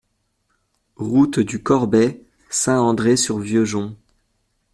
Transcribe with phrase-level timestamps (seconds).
[0.95, 3.95] Route du Corbet, Saint-André-sur-Vieux-Jonc